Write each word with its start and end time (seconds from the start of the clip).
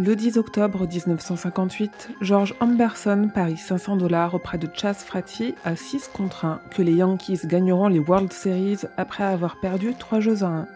Le 0.00 0.14
10 0.14 0.38
octobre 0.38 0.86
1958, 0.86 2.10
George 2.20 2.54
Amberson 2.60 3.30
parie 3.34 3.56
500 3.56 3.96
dollars 3.96 4.32
auprès 4.32 4.56
de 4.56 4.68
Chas 4.72 4.94
Fratty 4.94 5.56
à 5.64 5.74
6 5.74 6.10
contre 6.14 6.44
1 6.44 6.60
que 6.70 6.82
les 6.82 6.92
Yankees 6.92 7.40
gagneront 7.46 7.88
les 7.88 7.98
World 7.98 8.32
Series 8.32 8.82
après 8.96 9.24
avoir 9.24 9.58
perdu 9.58 9.94
3 9.98 10.20
jeux 10.20 10.44
à 10.44 10.46
1. 10.46 10.68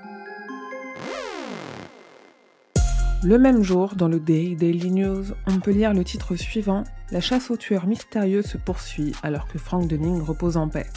Le 3.23 3.39
même 3.39 3.63
jour, 3.63 3.95
dans 3.95 4.09
le 4.09 4.19
Day 4.19 4.57
Daily 4.57 4.91
News, 4.91 5.27
on 5.47 5.61
peut 5.61 5.71
lire 5.71 5.95
le 5.95 6.03
titre 6.03 6.35
suivant 6.35 6.83
La 7.13 7.21
chasse 7.21 7.49
aux 7.53 7.57
tueurs 7.57 7.87
mystérieux 7.87 8.43
se 8.43 8.57
poursuit 8.57 9.13
alors 9.23 9.47
que 9.47 9.59
Frank 9.59 9.87
Dunning 9.87 10.21
repose 10.21 10.57
en 10.57 10.69
paix. 10.69 10.89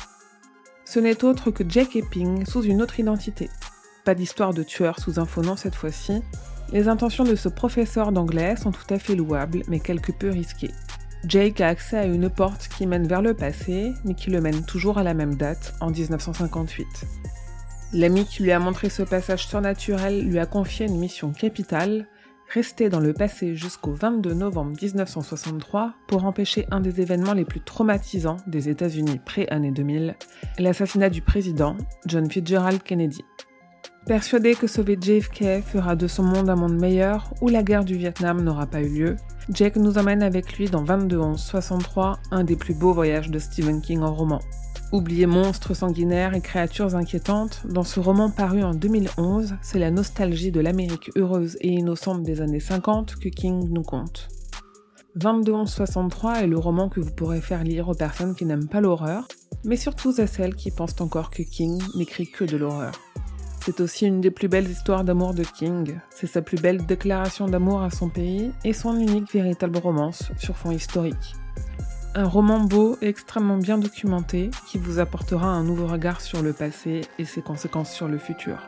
Ce 0.84 1.00
n'est 1.00 1.24
autre 1.24 1.52
que 1.52 1.64
Jake 1.70 1.96
Epping 1.96 2.44
sous 2.48 2.64
une 2.64 2.82
autre 2.82 3.00
identité. 3.00 3.52
Pas 4.04 4.16
d'histoire 4.16 4.56
de 4.56 4.64
tueur 4.64 5.00
sous 5.00 5.20
un 5.20 5.26
faux 5.26 5.44
nom 5.44 5.56
cette 5.56 5.76
fois-ci, 5.76 6.24
les 6.72 6.88
intentions 6.88 7.24
de 7.24 7.36
ce 7.36 7.50
professeur 7.50 8.12
d'anglais 8.12 8.56
sont 8.56 8.72
tout 8.72 8.94
à 8.94 9.00
fait 9.00 9.16
louables, 9.16 9.62
mais 9.68 9.80
quelque 9.80 10.12
peu 10.12 10.30
risquées. 10.30 10.72
Jake 11.28 11.62
a 11.62 11.68
accès 11.68 11.98
à 11.98 12.06
une 12.06 12.30
porte 12.30 12.68
qui 12.68 12.86
mène 12.86 13.08
vers 13.08 13.22
le 13.22 13.34
passé, 13.34 13.94
mais 14.04 14.14
qui 14.14 14.30
le 14.30 14.42
mène 14.42 14.64
toujours 14.66 14.98
à 14.98 15.04
la 15.04 15.14
même 15.14 15.36
date, 15.36 15.74
en 15.82 15.90
1958. 15.90 16.86
L'ami 17.94 18.26
qui 18.26 18.44
lui 18.44 18.52
a 18.52 18.60
montré 18.60 18.90
ce 18.90 19.04
passage 19.04 19.48
surnaturel 19.48 20.28
lui 20.28 20.40
a 20.40 20.46
confié 20.46 20.86
une 20.86 21.00
mission 21.00 21.32
capitale, 21.32 22.08
rester 22.54 22.90
dans 22.90 23.00
le 23.00 23.14
passé 23.14 23.56
jusqu'au 23.56 23.94
22 23.94 24.34
novembre 24.34 24.74
1963 24.80 25.94
pour 26.08 26.26
empêcher 26.26 26.68
un 26.72 26.80
des 26.80 27.02
événements 27.02 27.34
les 27.34 27.46
plus 27.46 27.62
traumatisants 27.62 28.38
des 28.48 28.70
États-Unis 28.70 29.20
pré-année 29.24 29.72
2000, 29.72 30.16
l'assassinat 30.60 31.10
du 31.10 31.22
président 31.22 31.76
John 32.06 32.30
Fitzgerald 32.30 32.84
Kennedy. 32.84 33.24
Persuadé 34.06 34.54
que 34.54 34.68
sauver 34.68 35.00
JFK 35.02 35.64
fera 35.66 35.96
de 35.96 36.06
son 36.06 36.22
monde 36.22 36.48
un 36.48 36.56
monde 36.56 36.78
meilleur 36.80 37.34
où 37.42 37.48
la 37.50 37.64
guerre 37.64 37.84
du 37.84 37.96
Vietnam 37.96 38.40
n'aura 38.40 38.68
pas 38.68 38.82
eu 38.82 38.88
lieu, 38.88 39.16
Jake 39.50 39.78
nous 39.78 39.98
emmène 39.98 40.22
avec 40.22 40.60
lui 40.60 40.70
dans 40.70 40.84
22-11-63, 40.84 42.18
un 42.30 42.44
des 42.44 42.56
plus 42.56 42.76
beaux 42.76 42.94
voyages 42.94 43.32
de 43.32 43.40
Stephen 43.40 43.82
King 43.82 44.02
en 44.02 44.14
roman. 44.14 44.40
Oubliez 44.92 45.26
monstres 45.26 45.74
sanguinaires 45.74 46.36
et 46.36 46.42
créatures 46.42 46.96
inquiétantes, 46.96 47.64
dans 47.68 47.84
ce 47.84 48.00
roman 48.00 48.30
paru 48.30 48.62
en 48.62 48.76
2011, 48.76 49.56
c'est 49.64 49.80
la 49.80 49.90
nostalgie 49.90 50.52
de 50.52 50.60
l'Amérique 50.60 51.10
heureuse 51.16 51.58
et 51.62 51.70
innocente 51.70 52.22
des 52.22 52.42
années 52.42 52.60
50 52.60 53.16
que 53.16 53.30
King 53.30 53.70
nous 53.72 53.82
conte. 53.82 54.30
22-11-63 55.18 56.44
est 56.44 56.48
le 56.48 56.60
roman 56.60 56.90
que 56.90 57.00
vous 57.00 57.12
pourrez 57.12 57.42
faire 57.42 57.64
lire 57.64 57.90
aux 57.90 57.96
personnes 57.96 58.36
qui 58.36 58.46
n'aiment 58.46 58.68
pas 58.68 58.82
l'horreur, 58.82 59.28
mais 59.64 59.78
surtout 59.78 60.14
à 60.20 60.28
celles 60.28 60.56
qui 60.56 60.70
pensent 60.70 61.02
encore 61.02 61.32
que 61.32 61.42
King 61.42 61.82
n'écrit 61.96 62.30
que 62.30 62.44
de 62.44 62.58
l'horreur. 62.58 62.92
C'est 63.66 63.80
aussi 63.80 64.06
une 64.06 64.22
des 64.22 64.30
plus 64.30 64.48
belles 64.48 64.70
histoires 64.70 65.04
d'amour 65.04 65.34
de 65.34 65.42
King. 65.42 65.98
C'est 66.12 66.28
sa 66.28 66.44
plus 66.44 66.62
belle 66.62 66.86
déclaration 66.86 67.48
d'amour 67.48 67.82
à 67.82 67.90
son 67.90 68.10
pays 68.10 68.52
et 68.64 68.74
son 68.74 69.00
unique 69.00 69.34
véritable 69.34 69.80
romance 69.80 70.30
sur 70.38 70.56
fond 70.56 70.70
historique. 70.70 71.34
Un 72.14 72.28
roman 72.28 72.60
beau 72.60 72.96
et 73.02 73.08
extrêmement 73.08 73.58
bien 73.58 73.80
documenté 73.80 74.52
qui 74.68 74.78
vous 74.78 75.00
apportera 75.00 75.48
un 75.48 75.64
nouveau 75.64 75.88
regard 75.88 76.22
sur 76.22 76.44
le 76.44 76.54
passé 76.54 77.02
et 77.18 77.26
ses 77.26 77.42
conséquences 77.42 77.92
sur 77.92 78.08
le 78.08 78.20
futur. 78.20 78.60